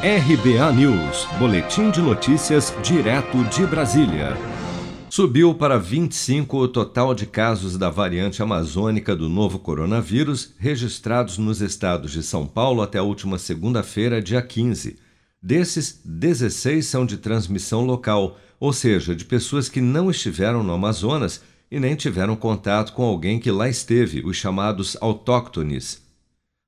[0.00, 4.36] RBA News, Boletim de Notícias, direto de Brasília.
[5.10, 11.60] Subiu para 25 o total de casos da variante amazônica do novo coronavírus registrados nos
[11.60, 14.96] estados de São Paulo até a última segunda-feira, dia 15.
[15.42, 21.42] Desses, 16 são de transmissão local, ou seja, de pessoas que não estiveram no Amazonas
[21.68, 26.06] e nem tiveram contato com alguém que lá esteve, os chamados autóctones.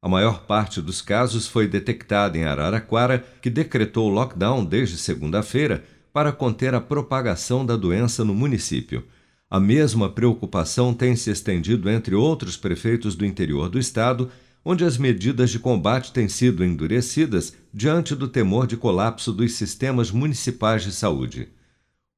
[0.03, 6.33] A maior parte dos casos foi detectada em Araraquara, que decretou lockdown desde segunda-feira para
[6.33, 9.05] conter a propagação da doença no município.
[9.51, 14.31] A mesma preocupação tem se estendido entre outros prefeitos do interior do estado,
[14.65, 20.11] onde as medidas de combate têm sido endurecidas diante do temor de colapso dos sistemas
[20.11, 21.49] municipais de saúde.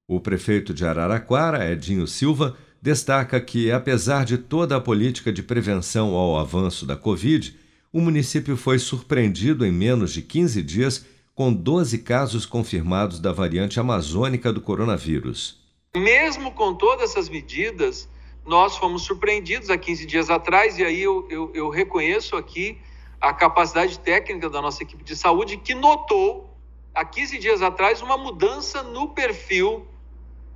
[0.06, 6.14] O prefeito de Araraquara, Edinho Silva, destaca que, apesar de toda a política de prevenção
[6.14, 7.56] ao avanço da Covid,
[7.92, 13.78] o município foi surpreendido em menos de 15 dias com 12 casos confirmados da variante
[13.78, 15.60] amazônica do coronavírus.
[15.94, 18.08] Mesmo com todas essas medidas,
[18.46, 22.78] nós fomos surpreendidos há 15 dias atrás, e aí eu, eu, eu reconheço aqui
[23.20, 26.56] a capacidade técnica da nossa equipe de saúde, que notou
[26.94, 29.86] há 15 dias atrás uma mudança no perfil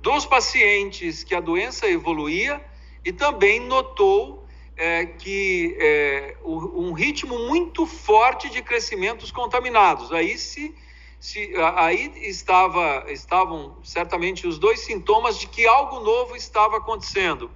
[0.01, 2.63] dos pacientes que a doença evoluía
[3.05, 4.46] e também notou
[4.77, 10.11] é, que é, um ritmo muito forte de crescimentos contaminados.
[10.13, 10.73] Aí se,
[11.19, 17.49] se aí estava estavam certamente os dois sintomas de que algo novo estava acontecendo.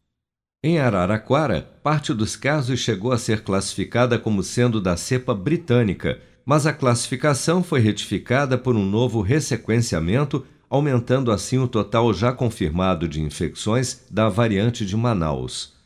[0.64, 6.66] Em Araraquara, parte dos casos chegou a ser classificada como sendo da cepa britânica, mas
[6.66, 13.22] a classificação foi retificada por um novo ressequenciamento, aumentando assim o total já confirmado de
[13.22, 15.81] infecções da variante de Manaus.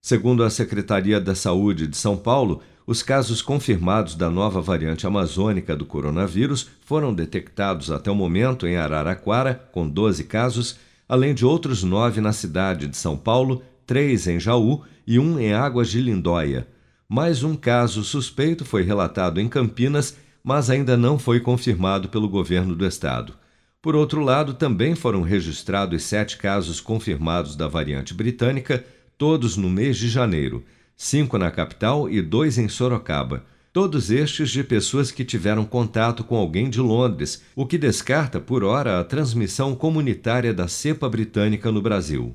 [0.00, 5.76] Segundo a Secretaria da Saúde de São Paulo, os casos confirmados da nova variante amazônica
[5.76, 11.82] do coronavírus foram detectados até o momento em Araraquara, com 12 casos, além de outros
[11.82, 16.66] nove na cidade de São Paulo, três em Jaú e um em Águas de Lindóia.
[17.08, 22.74] Mais um caso suspeito foi relatado em Campinas, mas ainda não foi confirmado pelo governo
[22.74, 23.34] do estado.
[23.80, 28.84] Por outro lado, também foram registrados sete casos confirmados da variante britânica
[29.18, 30.64] todos no mês de janeiro,
[30.96, 33.44] cinco na capital e dois em Sorocaba.
[33.72, 38.62] Todos estes de pessoas que tiveram contato com alguém de Londres, o que descarta, por
[38.62, 42.34] hora, a transmissão comunitária da cepa britânica no Brasil.